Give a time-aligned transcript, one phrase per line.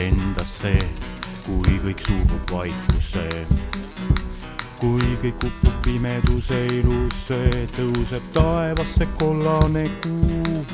[0.00, 0.72] kõik endasse,
[1.44, 3.46] kui kõik suubub vaikusse.
[4.80, 10.64] kui kõik upub pimeduse ilusse, tõuseb taevasse kollane kuu.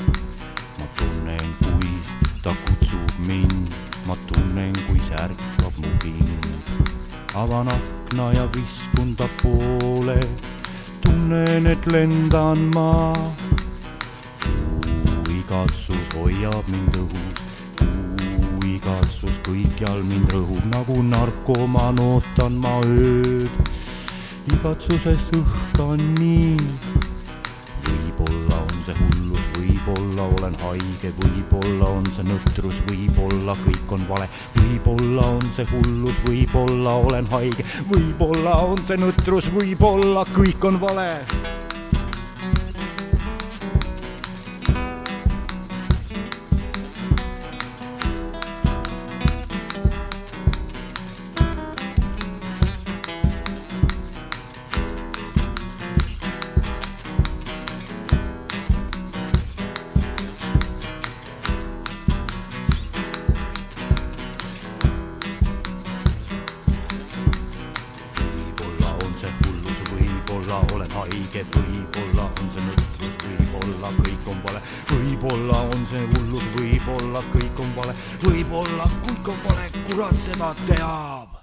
[0.79, 1.91] ma tunnen, kui
[2.43, 3.75] ta kutsub mind,
[4.07, 6.63] ma tunnen, kui särkab mu hing.
[7.35, 10.21] avan akna ja viskun ta poole,
[11.01, 13.13] tunnen, et lendan ma
[15.31, 17.56] igatsus hoiab mind õhus, kuu
[19.47, 23.51] kõikjal mind rõhub nagu narkomaan, ootan ma ööd.
[24.51, 26.57] igatsusest õhkan nii.
[27.87, 34.27] võib-olla on see hullus, võib-olla olen haige, võib-olla on see nõtrus, võib-olla kõik on vale,
[34.57, 41.09] võib-olla on see hullus, võib-olla olen haige, võib-olla on see nõtrus, võib-olla kõik on vale
[70.47, 76.47] võib-olla olen haige, võib-olla on see nõtrus, võib-olla kõik on vale, võib-olla on see hullus,
[76.55, 81.36] võib-olla kõik on vale, võib-olla kõik on vale, kurat seda teab.